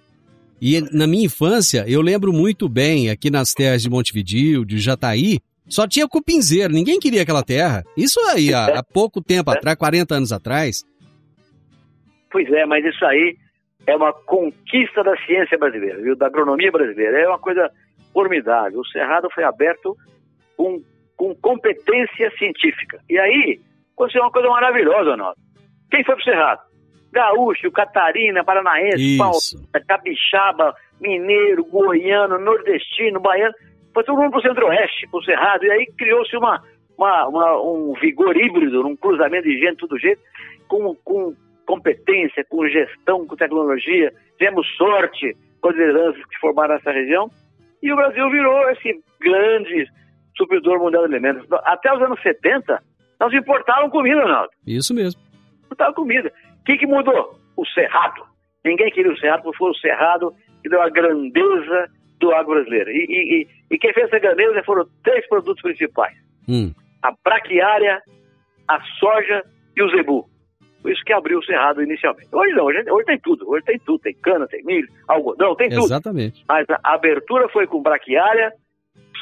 [0.61, 5.39] e na minha infância, eu lembro muito bem, aqui nas terras de Montevidil, de Jataí,
[5.67, 7.83] só tinha cupinzeiro, ninguém queria aquela terra.
[7.97, 10.83] Isso aí, há, há pouco tempo atrás, 40 anos atrás.
[12.31, 13.35] Pois é, mas isso aí
[13.87, 16.15] é uma conquista da ciência brasileira, viu?
[16.15, 17.19] da agronomia brasileira.
[17.19, 17.69] É uma coisa
[18.13, 18.79] formidável.
[18.79, 19.95] O Cerrado foi aberto
[20.57, 20.81] com,
[21.17, 22.99] com competência científica.
[23.09, 23.59] E aí,
[23.93, 25.37] aconteceu uma coisa maravilhosa, Arnaldo.
[25.91, 26.61] Quem foi pro Cerrado?
[27.11, 29.17] Gaúcho, Catarina, Paranaense.
[29.17, 33.53] Paulista, Capixaba, Mineiro, Goiano, Nordestino, Baiano.
[33.93, 35.63] Foi todo mundo pro Centro-Oeste, pro Cerrado.
[35.65, 36.61] E aí criou-se uma,
[36.97, 40.21] uma- uma- um vigor híbrido, um cruzamento de gente de todo jeito,
[40.67, 41.33] com, com
[41.65, 44.11] competência, com gestão, com tecnologia.
[44.37, 47.29] Tivemos sorte com as lideranças que formaram essa região.
[47.81, 49.85] E o Brasil virou esse grande
[50.37, 51.47] supridor mundial de alimentos.
[51.65, 52.81] Até os anos 70,
[53.19, 54.49] nós importávamos comida, Ronaldo.
[54.65, 55.21] Isso mesmo.
[55.65, 56.31] Importava comida.
[56.61, 57.39] O que, que mudou?
[57.57, 58.23] O Cerrado.
[58.63, 61.87] Ninguém queria o Cerrado, porque foi o Cerrado que deu a grandeza
[62.19, 62.89] do agro brasileiro.
[62.91, 66.15] E, e- e- e quem fez essa grandeza foram três produtos principais.
[66.47, 66.73] Hum.
[67.03, 68.01] A braquiária,
[68.67, 69.43] a soja
[69.77, 70.27] e o zebu.
[70.85, 72.27] Por isso que abriu o Cerrado inicialmente.
[72.31, 73.49] Hoje não, hoje, hoje tem tudo.
[73.49, 73.97] Hoje tem tudo.
[74.01, 75.85] Tem cana, tem milho, algodão, tem tudo.
[75.85, 76.45] Exatamente.
[76.47, 78.53] Mas a abertura foi com braquiária,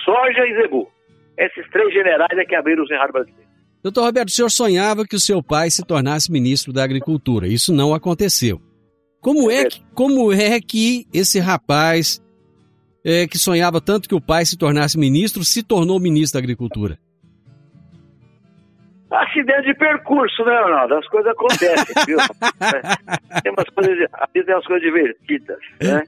[0.04, 0.90] soja e zebu.
[1.38, 3.50] Esses três generais é que abriram o Cerrado brasileiro.
[3.82, 7.48] Doutor Roberto, o senhor sonhava que o seu pai se tornasse ministro da Agricultura.
[7.48, 8.60] Isso não aconteceu.
[9.22, 12.22] Como é que, como é que esse rapaz
[13.06, 17.00] é, que sonhava tanto que o pai se tornasse ministro se tornou ministro da Agricultura?
[19.16, 20.96] Acidente de percurso, né, Ronaldo?
[20.96, 22.18] As coisas acontecem, viu?
[22.20, 26.04] É, tem umas coisas, de- às vezes tem umas coisas divertidas, né?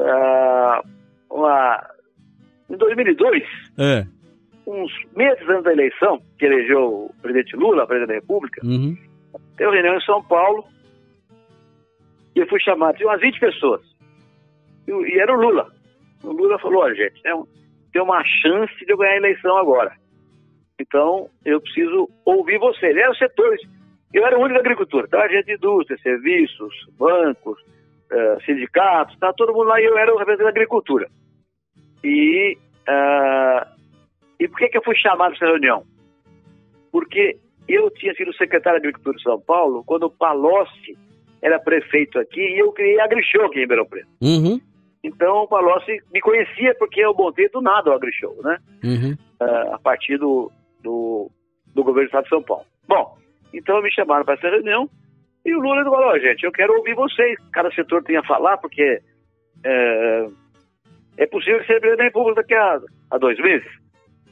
[0.00, 0.82] Ah,
[1.30, 1.86] uma-
[2.70, 3.42] em 2002,
[3.78, 4.06] É.
[4.66, 8.96] uns meses antes da eleição, que elegeu o presidente Lula, presidente da República, Uhum.
[9.56, 10.64] teve uma reunião em São Paulo
[12.36, 13.80] e eu fui chamado, tinha umas 20 pessoas.
[14.86, 15.68] E, e era o Lula.
[16.22, 17.46] O Lula falou, olha, gente, tem, um-
[17.92, 19.92] tem uma chance de eu ganhar a eleição agora.
[20.80, 22.86] Então, eu preciso ouvir você.
[22.86, 23.60] Ele era setores.
[24.12, 25.08] Eu era o único da agricultura.
[25.12, 30.12] A gente de indústria, serviços, bancos, uh, sindicatos, tá todo mundo lá e eu era
[30.14, 31.08] o representante da agricultura.
[32.02, 32.56] E,
[32.88, 33.66] uh,
[34.38, 35.84] e por que, que eu fui chamado para essa reunião?
[36.92, 40.96] Porque eu tinha sido secretário de Agricultura de São Paulo quando o Palocci
[41.42, 44.08] era prefeito aqui e eu criei a AgriShow aqui em Ribeirão Preto.
[44.22, 44.60] Uhum.
[45.02, 48.58] Então o Palocci me conhecia porque eu montei do nada o AgriShow, né?
[48.82, 49.12] Uhum.
[49.40, 50.50] Uh, a partir do,
[50.84, 51.30] do,
[51.74, 52.64] do, governo do Estado de São Paulo.
[52.86, 53.18] Bom,
[53.52, 54.88] então me chamaram para essa reunião
[55.44, 58.58] e o Lula falou, oh, gente, eu quero ouvir vocês, cada setor tem a falar,
[58.58, 59.00] porque
[59.64, 60.26] é,
[61.16, 63.68] é possível ser presidente da República daqui a, a dois meses.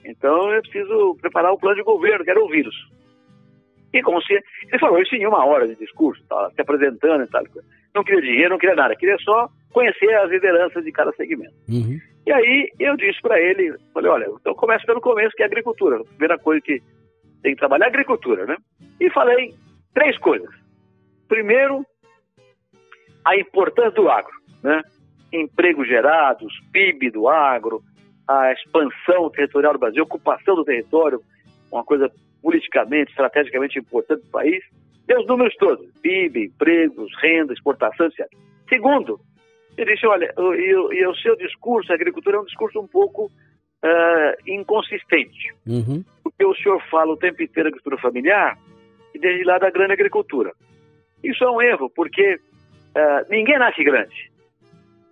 [0.05, 2.77] Então eu preciso preparar o plano de governo, quero ouvi-los.
[3.93, 4.33] E como se.
[4.33, 7.43] Ele falou isso em uma hora de discurso, tá, se apresentando e tal.
[7.95, 11.55] Não queria dinheiro, não queria nada, queria só conhecer as lideranças de cada segmento.
[11.69, 11.99] Uhum.
[12.27, 16.01] E aí eu disse para ele, falei, olha, então começa pelo começo, que é agricultura.
[16.01, 16.81] A primeira coisa que
[17.43, 18.57] tem que trabalhar é a agricultura, né?
[19.01, 19.53] E falei
[19.93, 20.49] três coisas.
[21.29, 21.85] Primeiro,
[23.25, 24.83] a importância do agro, né?
[25.33, 27.83] Empregos gerados, PIB do agro,
[28.29, 31.21] a expansão territorial do Brasil, ocupação do território,
[31.71, 34.63] uma coisa politicamente, estrategicamente importante do país.
[35.13, 38.27] Deu os números todos, PIB, empregos, renda, exportação, etc.
[38.67, 39.21] Segundo,
[39.77, 43.27] ele disse, olha, e, e o seu discurso, a agricultura é um discurso um pouco
[43.27, 45.55] uh, inconsistente.
[45.67, 46.03] Uhum.
[46.23, 48.57] Porque o senhor fala o tempo inteiro agricultura familiar
[49.15, 50.51] e desde lá da grande agricultura.
[51.23, 54.33] Isso é um erro, porque uh, ninguém nasce grande.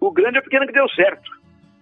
[0.01, 1.31] O grande é o pequeno que deu certo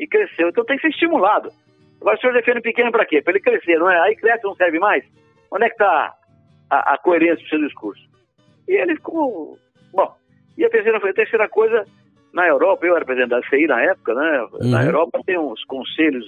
[0.00, 0.48] e cresceu.
[0.48, 1.52] Então tem que ser estimulado.
[2.00, 3.22] Agora o senhor defende o pequeno para quê?
[3.22, 3.96] Para ele crescer, não é?
[4.00, 5.04] Aí cresce não serve mais?
[5.52, 6.18] Onde é que está
[6.68, 8.07] a, a, coerência do seu discurso?
[8.68, 9.58] E ele ficou...
[9.92, 10.14] Bom,
[10.56, 11.84] e a terceira, a terceira coisa,
[12.32, 14.48] na Europa, eu era presidente da CI na época, né?
[14.52, 14.70] Uhum.
[14.70, 16.26] Na Europa tem uns conselhos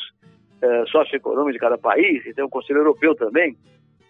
[0.62, 3.56] uh, socioeconômicos de cada país, e tem um conselho europeu também,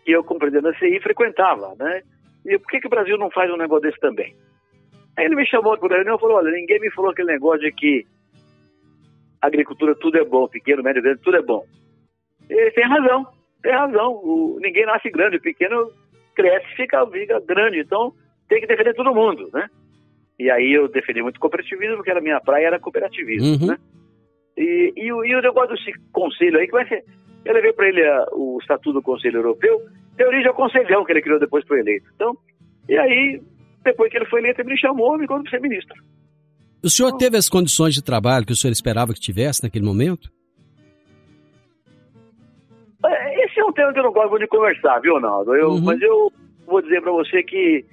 [0.04, 2.02] que eu, como presidente da CI, frequentava, né?
[2.46, 4.34] E por que, que o Brasil não faz um negócio desse também?
[5.16, 7.60] Aí ele me chamou para a reunião e falou, olha, ninguém me falou aquele negócio
[7.60, 8.06] de que
[9.42, 11.64] agricultura tudo é bom, pequeno, médio, grande, tudo é bom.
[12.48, 13.26] E tem razão,
[13.62, 14.12] tem razão.
[14.12, 15.90] O, ninguém nasce grande, o pequeno
[16.34, 17.80] cresce fica, fica grande.
[17.80, 18.14] Então
[18.50, 19.68] tem que defender todo mundo, né?
[20.38, 23.66] E aí eu defendi muito cooperativismo, porque a minha praia era cooperativismo, uhum.
[23.68, 23.78] né?
[24.58, 27.04] E, e, o, e o negócio desse conselho aí, que vai ser...
[27.44, 29.80] Eu levei para ele a, o Estatuto do Conselho Europeu,
[30.16, 32.06] tem origem ao conselhão que ele criou depois foi eleito.
[32.14, 32.36] Então,
[32.88, 33.40] e aí,
[33.84, 35.94] depois que ele foi eleito, ele me chamou me para ser ministro.
[36.82, 40.28] O senhor teve as condições de trabalho que o senhor esperava que tivesse naquele momento?
[43.06, 45.54] É, esse é um tema que eu não gosto de conversar, viu, Ronaldo?
[45.54, 45.80] Eu, uhum.
[45.82, 46.32] Mas eu
[46.66, 47.84] vou dizer para você que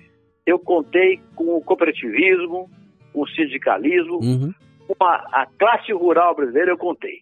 [0.48, 2.70] eu contei com o cooperativismo,
[3.12, 4.54] com o sindicalismo, uhum.
[4.88, 7.20] com a, a, classe rural brasileira eu contei.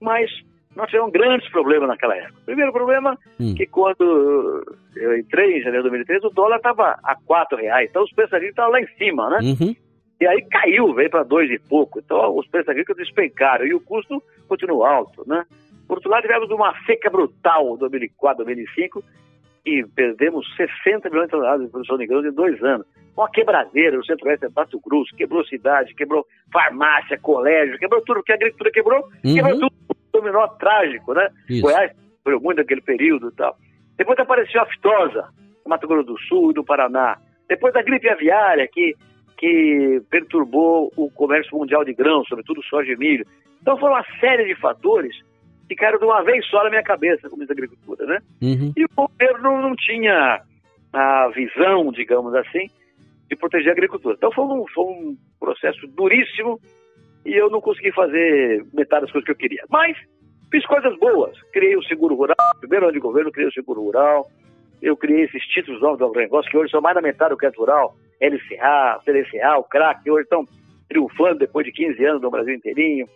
[0.00, 0.28] Mas
[0.74, 2.40] nós tivemos grandes problemas naquela época.
[2.44, 3.54] Primeiro problema uhum.
[3.54, 4.64] que quando
[4.96, 8.42] eu entrei em janeiro de 2013, o dólar estava a quatro reais, então os preços
[8.42, 9.38] estavam lá em cima, né?
[9.42, 9.76] Uhum.
[10.20, 12.00] E aí caiu, veio para dois e pouco.
[12.00, 15.44] Então os preços agrícolas despencaram e o custo continua alto, né?
[15.86, 19.04] Por outro lado, tivemos uma seca brutal em 2004, 2005
[19.64, 22.86] e perdemos 60 milhões de toneladas de produção de grãos em dois anos.
[23.16, 28.32] Uma quebradeira no centro-oeste de Pato Cruz, quebrou cidade, quebrou farmácia, colégio, quebrou tudo que
[28.32, 29.34] a agricultura quebrou, uhum.
[29.34, 29.74] quebrou tudo.
[30.12, 31.28] Dominó trágico, né?
[31.48, 31.62] Isso.
[31.62, 33.56] Goiás sofreu muito naquele período e tal.
[33.96, 35.28] Depois apareceu a aftosa,
[35.64, 37.18] no Mato Grosso do Sul e do Paraná.
[37.48, 38.94] Depois a gripe aviária, que
[39.36, 43.26] que perturbou o comércio mundial de grãos, sobretudo soja e milho.
[43.60, 45.14] Então foram uma série de fatores
[45.68, 48.18] que caíram de uma vez só na minha cabeça, como diz a agricultura, né?
[48.42, 48.72] Uhum.
[48.76, 50.42] E o governo não tinha
[50.92, 52.70] a visão, digamos assim,
[53.28, 54.14] de proteger a agricultura.
[54.16, 56.60] Então foi um, foi um processo duríssimo
[57.24, 59.64] e eu não consegui fazer metade das coisas que eu queria.
[59.70, 59.96] Mas
[60.50, 61.36] fiz coisas boas.
[61.52, 64.30] Criei o seguro rural, primeiro ano de governo, criei o seguro rural.
[64.82, 67.60] Eu criei esses títulos novos do agronegócio, que hoje são mais da metade do crédito
[67.60, 67.96] rural.
[68.20, 70.44] LCA, CDCA, o CRAC, que hoje estão
[70.88, 73.06] triunfando depois de 15 anos no Brasil inteirinho.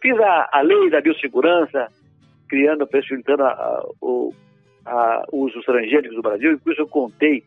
[0.00, 1.88] Fiz a, a lei da biossegurança,
[2.48, 4.32] criando, facilitando a, o
[4.88, 7.44] a, usos transgênicos do Brasil, e eu contei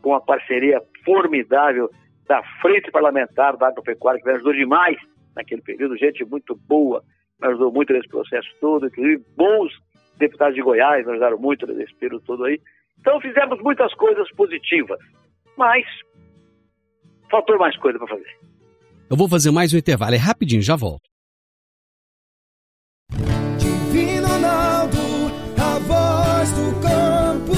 [0.00, 1.90] com a parceria formidável
[2.26, 4.96] da Frente Parlamentar da Agropecuária, que me ajudou demais
[5.34, 7.02] naquele período, gente muito boa,
[7.40, 9.72] me ajudou muito nesse processo todo, inclusive bons
[10.18, 12.60] deputados de Goiás me ajudaram muito nesse período todo aí.
[13.00, 14.98] Então fizemos muitas coisas positivas,
[15.56, 15.84] mas
[17.30, 18.38] faltou mais coisa para fazer.
[19.10, 21.11] Eu vou fazer mais um intervalo, é rapidinho, já volto.
[23.58, 24.98] Divino Ronaldo,
[25.58, 27.52] a voz do campo.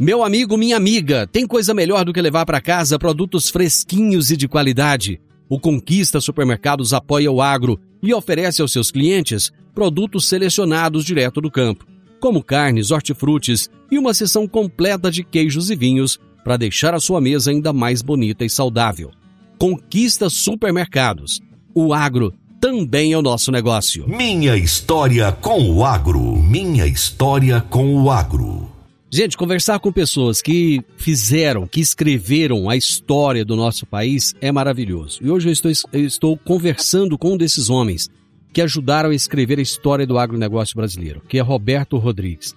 [0.00, 4.36] Meu amigo, minha amiga, tem coisa melhor do que levar para casa produtos fresquinhos e
[4.36, 5.20] de qualidade.
[5.48, 11.50] O Conquista Supermercados apoia o agro e oferece aos seus clientes produtos selecionados direto do
[11.50, 11.86] campo,
[12.20, 17.20] como carnes, hortifrutis e uma seção completa de queijos e vinhos para deixar a sua
[17.20, 19.10] mesa ainda mais bonita e saudável.
[19.58, 21.40] Conquista supermercados.
[21.74, 24.08] O agro também é o nosso negócio.
[24.08, 26.36] Minha história com o agro.
[26.36, 28.70] Minha história com o agro.
[29.10, 35.20] Gente, conversar com pessoas que fizeram, que escreveram a história do nosso país é maravilhoso.
[35.22, 38.08] E hoje eu estou, eu estou conversando com um desses homens
[38.52, 42.54] que ajudaram a escrever a história do agronegócio brasileiro, que é Roberto Rodrigues.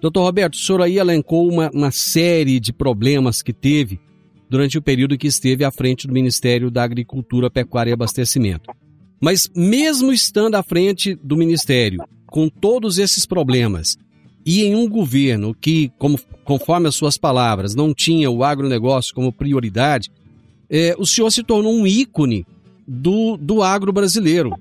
[0.00, 4.00] Doutor Roberto, o senhor aí elencou uma, uma série de problemas que teve
[4.48, 8.70] durante o período que esteve à frente do Ministério da Agricultura, Pecuária e Abastecimento.
[9.20, 13.98] Mas mesmo estando à frente do Ministério, com todos esses problemas,
[14.44, 19.32] e em um governo que, como, conforme as suas palavras, não tinha o agronegócio como
[19.32, 20.10] prioridade,
[20.68, 22.46] é, o senhor se tornou um ícone
[22.86, 24.52] do, do agro brasileiro.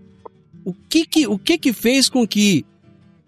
[0.66, 2.66] O que que, o que que fez com que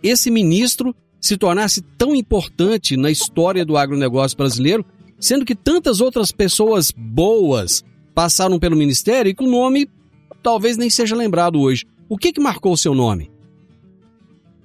[0.03, 4.83] esse ministro se tornasse tão importante na história do agronegócio brasileiro,
[5.19, 7.83] sendo que tantas outras pessoas boas
[8.15, 9.87] passaram pelo ministério e que o nome
[10.41, 11.85] talvez nem seja lembrado hoje.
[12.09, 13.31] O que que marcou o seu nome?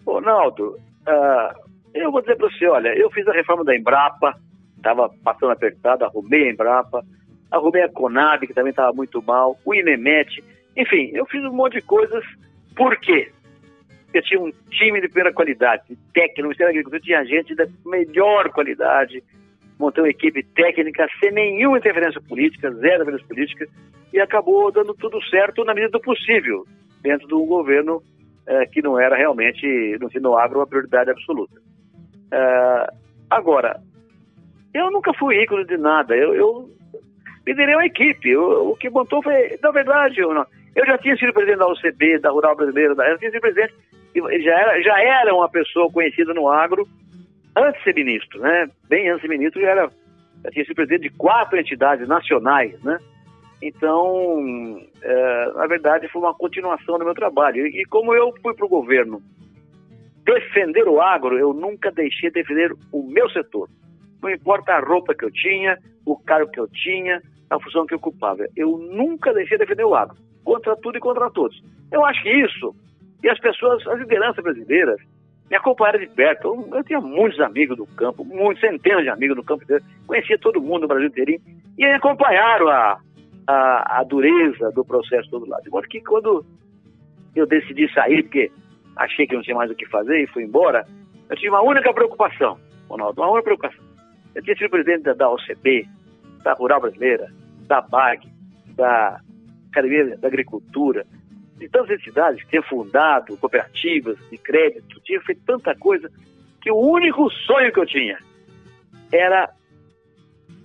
[0.07, 4.35] Ronaldo, uh, eu vou dizer para você, olha, eu fiz a reforma da Embrapa,
[4.77, 7.05] estava passando apertado, arrumei a Embrapa,
[7.51, 10.43] arrumei a Conab, que também estava muito mal, o INEMET,
[10.77, 12.25] enfim, eu fiz um monte de coisas.
[12.77, 13.33] Por quê?
[14.05, 17.55] Porque tinha um time de primeira qualidade, de técnico, no Ministério da Agricultura tinha gente
[17.55, 19.23] da melhor qualidade,
[19.79, 23.67] montei uma equipe técnica sem nenhuma interferência política, zero interferência política,
[24.13, 26.65] e acabou dando tudo certo na medida do possível,
[27.03, 28.03] dentro de um governo
[28.47, 31.61] eh, que não era realmente, no, no agro, uma prioridade absoluta.
[32.27, 32.97] Uh,
[33.31, 33.81] agora,
[34.73, 36.15] eu nunca fui ícone de nada.
[36.15, 36.71] Eu, eu
[37.47, 38.31] liderei uma equipe.
[38.31, 41.69] Eu, o que montou foi, na verdade, eu, não, eu já tinha sido presidente da
[41.69, 43.75] UCB, da Rural Brasileira, da, eu tinha sido presidente,
[44.15, 46.87] já era, já era uma pessoa conhecida no agro
[47.57, 48.69] antes de ser ministro, né?
[48.89, 49.91] Bem antes de ser ministro, já, era,
[50.45, 52.99] já tinha sido presidente de quatro entidades nacionais, né?
[53.63, 57.67] Então, é, na verdade, foi uma continuação do meu trabalho.
[57.67, 59.23] E, e como eu fui para o governo
[60.27, 63.69] defender o agro, eu nunca deixei de defender o meu setor.
[64.23, 67.95] Não importa a roupa que eu tinha, o cargo que eu tinha, a função que
[67.95, 68.45] eu ocupava.
[68.55, 71.61] Eu nunca deixei de defender o agro, contra tudo e contra todos.
[71.91, 72.75] Eu acho que isso,
[73.23, 74.99] e as pessoas, as lideranças brasileiras,
[75.51, 76.47] me acompanharam de perto.
[76.47, 80.39] Eu, eu tinha muitos amigos do campo, muitos, centenas de amigos do campo inteiro, conhecia
[80.39, 81.41] todo mundo no Brasil inteirinho,
[81.77, 82.99] e acompanharam a,
[83.47, 85.65] a, a dureza do processo todo lado.
[85.65, 86.47] De modo que quando
[87.35, 88.51] eu decidi sair, porque
[88.97, 90.87] achei que não tinha mais o que fazer e fui embora,
[91.29, 92.57] eu tinha uma única preocupação,
[92.89, 93.85] Ronaldo, uma única preocupação.
[94.33, 95.89] Eu tinha sido presidente da OCB,
[96.45, 97.29] da Rural Brasileira,
[97.67, 98.29] da BAG,
[98.77, 99.21] da
[99.81, 101.07] Academia da Agricultura,
[101.59, 106.11] de tantas entidades que tinha fundado, cooperativas de crédito, tinha feito tanta coisa,
[106.61, 108.19] que o único sonho que eu tinha
[109.13, 109.51] era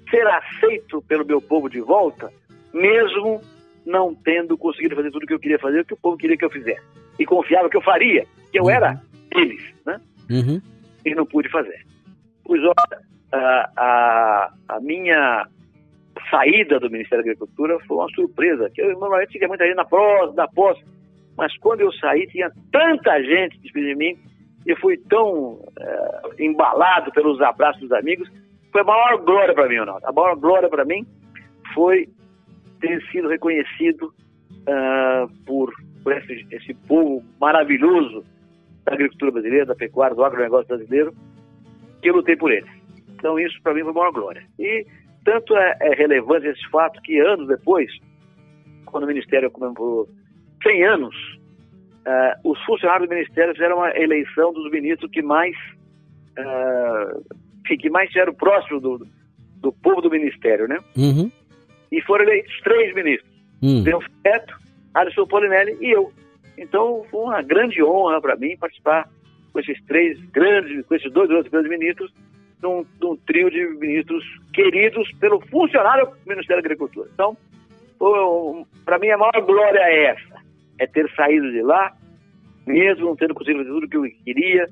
[0.10, 2.32] ser aceito pelo meu povo de volta,
[2.74, 3.42] mesmo
[3.86, 6.38] não tendo conseguido fazer tudo o que eu queria fazer, o que o povo queria
[6.38, 6.82] que eu fizesse
[7.18, 8.70] e confiava que eu faria, que eu uhum.
[8.70, 9.02] era
[9.36, 10.00] eles, né?
[10.30, 10.62] Uhum.
[11.06, 11.86] E não pude fazer.
[12.44, 15.48] Pois olha, a, a, a, minha
[16.30, 19.86] saída do Ministério da Agricultura foi uma surpresa, que eu normalmente tinha muita gente na
[19.86, 20.78] pós, na pós,
[21.38, 24.18] mas quando eu saí tinha tanta gente despedindo de mim,
[24.66, 28.30] e fui tão uh, embalado pelos abraços dos amigos,
[28.72, 30.06] foi a maior glória para mim, Ronaldo.
[30.06, 31.04] A maior glória para mim
[31.74, 32.08] foi
[32.80, 34.14] ter sido reconhecido
[34.68, 38.24] uh, por por esse, esse povo maravilhoso
[38.84, 41.14] da agricultura brasileira, da pecuária, do agronegócio brasileiro,
[42.02, 42.70] que eu lutei por eles.
[43.10, 44.44] Então isso para mim foi uma maior glória.
[44.58, 44.86] E
[45.24, 47.92] tanto é, é, relevante esse fato que anos depois,
[48.86, 50.10] quando o Ministério comemorou
[50.64, 51.16] 100 anos,
[52.06, 55.56] uh, os funcionários do Ministério fizeram uma eleição dos ministros que mais
[56.38, 59.08] uh, que mais estiveram próximos do,
[59.62, 60.78] do povo do Ministério, né?
[60.98, 61.32] Uhum.
[61.90, 63.32] E foram eleitos três ministros.
[63.62, 63.84] Uhum.
[64.24, 64.54] Feto,
[64.94, 66.12] Alisson Polinelli e eu.
[66.58, 69.08] Então foi uma grande honra para mim participar
[69.54, 72.12] com esses três grandes, com esses dois outros grandes ministros,
[72.62, 74.24] num, num trio de ministros
[74.54, 77.10] queridos pelo funcionário do Ministério da Agricultura.
[77.14, 77.38] Então,
[78.86, 80.42] para mim a maior glória é essa,
[80.80, 81.96] é ter saído de lá,
[82.66, 84.68] mesmo não tendo conseguido fazer tudo o que eu queria,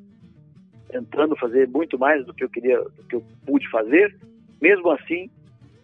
[0.90, 4.16] tentando fazer muito mais do que eu queria, do que eu pude fazer,
[4.62, 5.30] mesmo assim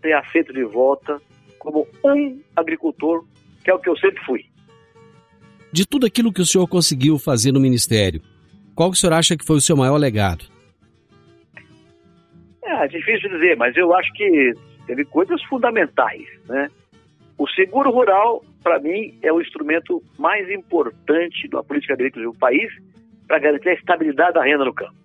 [0.02, 1.22] ter aceito de volta
[1.60, 3.26] como um agricultor
[3.64, 4.46] que é o que eu sempre fui.
[5.72, 8.22] De tudo aquilo que o senhor conseguiu fazer no Ministério,
[8.76, 10.46] qual que o senhor acha que foi o seu maior legado?
[12.66, 14.54] É, é difícil dizer, mas eu acho que
[14.88, 16.68] teve coisas fundamentais, né?
[17.38, 22.72] O seguro rural, para mim, é o instrumento mais importante da política agrícola do país
[23.28, 24.96] para garantir a estabilidade da renda no campo.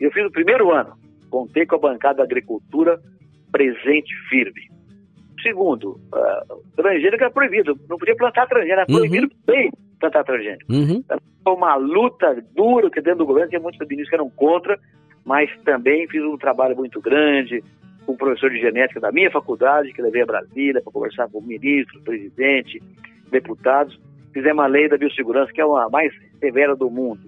[0.00, 0.96] Eu fiz o primeiro ano,
[1.30, 3.00] contei com a bancada da agricultura
[3.50, 4.68] presente firme.
[5.42, 9.42] Segundo, uh, transgênico era proibido, não podia plantar transgênico, era proibido uhum.
[9.46, 10.72] bem plantar transgênico.
[10.72, 11.02] Uhum.
[11.04, 14.78] Então, foi uma luta dura que dentro do governo tinha muitos ministros que eram contra,
[15.24, 17.62] mas também fiz um trabalho muito grande
[18.04, 21.38] com um professor de genética da minha faculdade, que levei a Brasília para conversar com
[21.38, 22.82] o ministro, presidente,
[23.30, 23.98] deputados.
[24.32, 27.22] Fizemos a lei da biossegurança, que é a mais severa do mundo.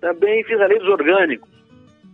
[0.00, 1.48] Também fiz a lei dos orgânicos.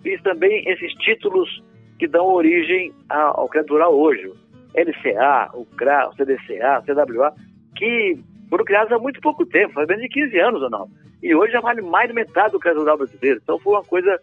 [0.02, 1.62] Fiz também esses títulos
[1.98, 4.30] que dão origem ao crédito hoje.
[4.74, 7.32] LCA, o CRA, o CDCA, o CWA,
[7.76, 8.18] que
[8.50, 10.88] foram criados há muito pouco tempo, faz menos de 15 anos ou não.
[11.22, 13.40] E hoje já vale mais de metade do crédito brasileiro.
[13.42, 14.18] Então foi uma coisa,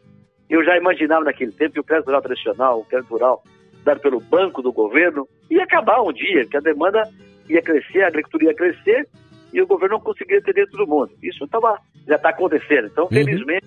[0.52, 3.41] eu já imaginava naquele tempo que o crédito rural tradicional, o crédito rural
[3.86, 7.10] dado pelo banco do governo, ia acabar um dia, que a demanda
[7.49, 9.08] ia crescer, a agricultura ia crescer
[9.54, 11.12] e o governo não conseguia atender todo mundo.
[11.24, 12.88] Isso tava, já está acontecendo.
[12.88, 13.10] Então, uhum.
[13.10, 13.66] felizmente,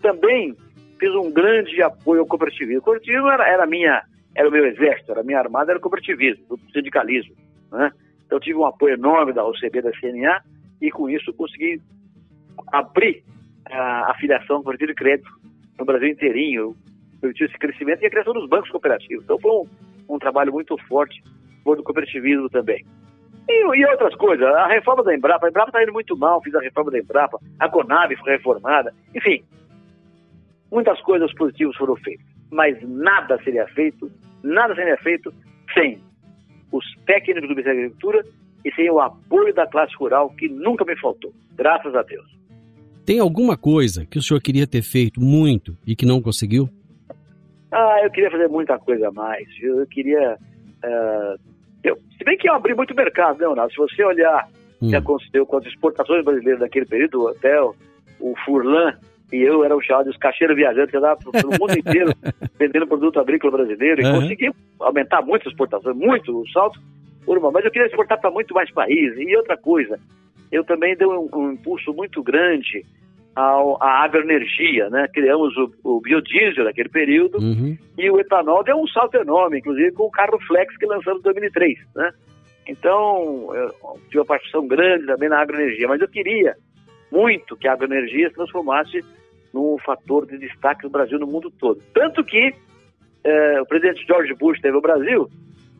[0.00, 0.56] também
[0.98, 2.78] fiz um grande apoio ao cooperativismo.
[2.78, 4.02] O cooperativismo era, era, minha,
[4.34, 7.34] era o meu exército, era a minha armada, era o cooperativismo, o sindicalismo.
[7.70, 7.92] Né?
[8.26, 10.40] Então, tive um apoio enorme da OCB, da CNA,
[10.80, 11.80] e com isso consegui
[12.72, 13.22] abrir
[13.70, 15.43] a, a filiação do Partido de Crédito
[15.78, 16.76] no Brasil inteirinho
[17.20, 19.24] permitiu esse crescimento e a criação dos bancos cooperativos.
[19.24, 19.66] Então foi um,
[20.14, 21.22] um trabalho muito forte
[21.64, 22.84] do cooperativismo também.
[23.48, 26.54] E, e, outras coisas, a reforma da Embrapa, a Embrapa está indo muito mal, fiz
[26.54, 29.44] a reforma da Embrapa, a Conab foi reformada, enfim,
[30.70, 34.10] muitas coisas positivas foram feitas, mas nada seria feito,
[34.42, 35.32] nada seria feito
[35.74, 36.00] sem
[36.72, 38.24] os técnicos do Ministério da Agricultura
[38.64, 42.43] e sem o apoio da classe rural, que nunca me faltou, graças a Deus.
[43.04, 46.68] Tem alguma coisa que o senhor queria ter feito muito e que não conseguiu?
[47.70, 49.46] Ah, eu queria fazer muita coisa a mais.
[49.60, 50.38] Eu queria.
[50.82, 51.38] Uh,
[51.82, 53.72] eu, se bem que eu abri muito mercado, né, Ronaldo?
[53.72, 54.48] Se você olhar
[54.80, 54.86] hum.
[54.86, 57.74] o que aconteceu com as exportações brasileiras naquele período, o hotel,
[58.20, 58.96] o Furlan
[59.32, 62.12] e eu eram chamados os cacheiros viajantes que andavam pelo mundo inteiro
[62.58, 64.20] vendendo produto agrícola brasileiro e uhum.
[64.20, 66.80] conseguimos aumentar muito as exportações, muito o salto.
[67.26, 69.18] Mas eu queria exportar para muito mais países.
[69.18, 69.98] E outra coisa,
[70.50, 72.84] eu também dei um, um impulso muito grande
[73.34, 75.08] ao, à agroenergia, né?
[75.12, 77.76] Criamos o, o biodiesel naquele período uhum.
[77.98, 81.24] e o etanol deu um salto enorme, inclusive com o carro Flex que lançamos em
[81.24, 82.12] 2003, né?
[82.66, 83.74] Então, eu
[84.06, 86.56] tive uma participação grande também na agroenergia, mas eu queria
[87.12, 89.00] muito que a agroenergia se transformasse
[89.52, 91.80] num fator de destaque do Brasil no mundo todo.
[91.92, 92.54] Tanto que
[93.22, 95.28] eh, o presidente George Bush esteve no Brasil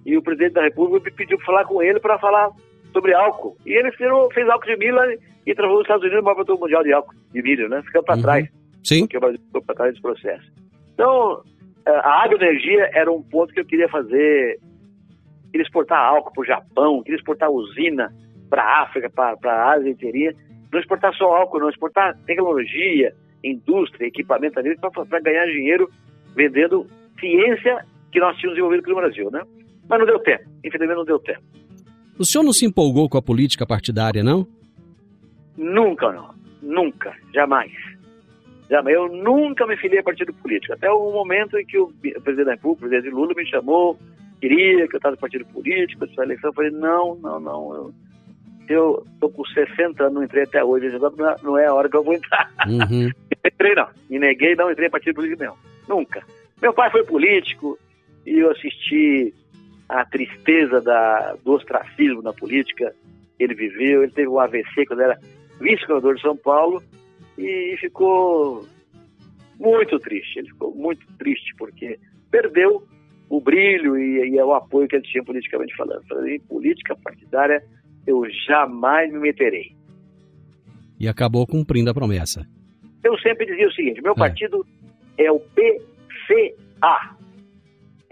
[0.04, 2.50] e o presidente da República me pediu para falar com ele para falar
[2.94, 3.56] sobre álcool.
[3.66, 4.98] E ele fez, fez álcool de milho
[5.44, 7.82] e transformou os Estados Unidos no maior produtor mundial de álcool de milho, né?
[7.82, 8.22] Ficando para uhum.
[8.22, 8.48] trás.
[8.82, 9.00] Sim.
[9.00, 10.52] Porque o Brasil ficou para trás desse processo.
[10.94, 11.42] Então,
[11.86, 14.58] é, a agroenergia era um ponto que eu queria fazer.
[15.50, 18.12] Queria exportar álcool para o Japão, queria exportar usina
[18.48, 20.32] para a África, para a Ásia inteirinha.
[20.72, 25.88] Não exportar só álcool, não, exportar tecnologia, indústria, equipamento para ganhar dinheiro
[26.34, 26.86] vendendo
[27.20, 29.42] ciência que nós tínhamos desenvolvido aqui no Brasil, né?
[29.88, 31.42] Mas não deu tempo, infelizmente não deu tempo.
[32.18, 34.46] O senhor não se empolgou com a política partidária, não?
[35.56, 36.34] Nunca, não.
[36.62, 37.14] Nunca.
[37.32, 37.72] Jamais.
[38.70, 38.96] Jamais.
[38.96, 40.72] Eu nunca me filiei a partido político.
[40.72, 41.92] Até o momento em que o
[42.22, 43.98] presidente da República, o presidente Lula, me chamou,
[44.40, 46.50] queria que eu estava no partido político, essa eleição.
[46.50, 47.74] Eu falei, não, não, não.
[47.74, 47.94] Eu,
[48.68, 50.88] eu tô com 60 anos, não entrei até hoje.
[51.42, 52.50] Não é a hora que eu vou entrar.
[52.66, 53.10] Uhum.
[53.44, 53.88] entrei, não.
[54.08, 55.56] Me neguei, não entrei em partido político, não.
[55.88, 56.22] Nunca.
[56.62, 57.78] Meu pai foi político
[58.26, 59.34] e eu assisti
[59.88, 62.94] a tristeza da, do ostracismo na política.
[63.38, 65.18] Ele viveu, ele teve um AVC quando era
[65.60, 66.82] vice-governador de São Paulo,
[67.38, 68.66] e ficou
[69.58, 70.38] muito triste.
[70.38, 71.98] Ele ficou muito triste porque
[72.30, 72.86] perdeu
[73.28, 76.04] o brilho e, e o apoio que ele tinha politicamente falando.
[76.26, 77.62] Em política partidária,
[78.06, 79.74] eu jamais me meterei.
[80.98, 82.46] E acabou cumprindo a promessa.
[83.02, 84.16] Eu sempre dizia o seguinte: meu é.
[84.16, 84.64] partido
[85.18, 87.16] é o PCA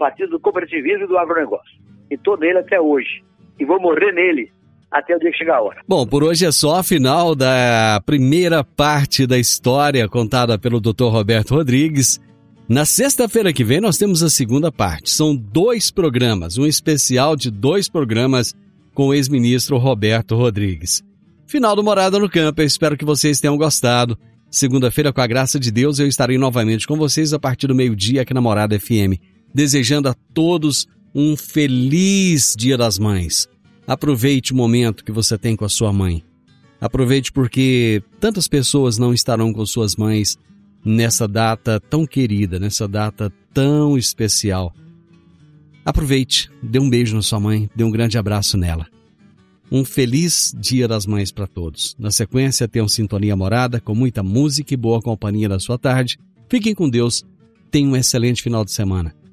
[0.03, 1.79] Partido do Cooperativismo e do Agronegócio.
[2.11, 3.23] E estou nele até hoje.
[3.57, 4.51] E vou morrer nele
[4.91, 5.81] até o dia que chegar a hora.
[5.87, 11.05] Bom, por hoje é só a final da primeira parte da história contada pelo Dr.
[11.05, 12.19] Roberto Rodrigues.
[12.67, 15.09] Na sexta-feira que vem nós temos a segunda parte.
[15.09, 18.53] São dois programas, um especial de dois programas
[18.93, 21.01] com o ex-ministro Roberto Rodrigues.
[21.47, 24.17] Final do Morada no Campo, eu espero que vocês tenham gostado.
[24.51, 28.21] Segunda-feira, com a graça de Deus, eu estarei novamente com vocês a partir do meio-dia
[28.21, 29.15] aqui na Morada FM,
[29.53, 33.47] desejando a todos um feliz Dia das Mães.
[33.85, 36.23] Aproveite o momento que você tem com a sua mãe.
[36.81, 40.37] Aproveite porque tantas pessoas não estarão com suas mães
[40.83, 44.73] nessa data tão querida, nessa data tão especial.
[45.85, 48.87] Aproveite, dê um beijo na sua mãe, dê um grande abraço nela.
[49.71, 51.95] Um feliz Dia das Mães para todos.
[51.97, 56.17] Na sequência, tem um Sintonia Morada com muita música e boa companhia da sua tarde.
[56.49, 57.23] Fiquem com Deus.
[57.71, 59.15] Tenham um excelente final de semana.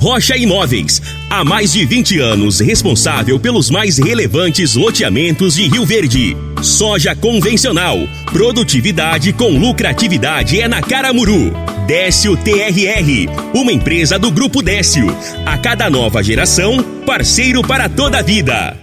[0.00, 1.02] Rocha Imóveis.
[1.28, 6.36] Há mais de 20 anos responsável pelos mais relevantes loteamentos de Rio Verde.
[6.62, 7.98] Soja convencional.
[8.26, 11.52] Produtividade com lucratividade é na Caramuru.
[11.86, 13.28] Décio TRR.
[13.54, 15.06] Uma empresa do Grupo Décio.
[15.44, 18.76] A cada nova geração, parceiro para toda a vida.